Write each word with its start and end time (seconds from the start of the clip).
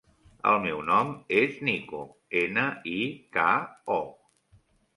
El 0.51 0.55
meu 0.61 0.79
nom 0.87 1.11
és 1.41 1.59
Niko: 1.67 2.01
ena, 2.41 2.65
i, 2.95 2.97
ca, 3.39 3.47
o. 4.01 4.03